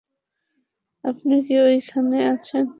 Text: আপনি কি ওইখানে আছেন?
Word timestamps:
আপনি 1.03 1.35
কি 1.45 1.55
ওইখানে 1.61 2.17
আছেন? 2.33 2.65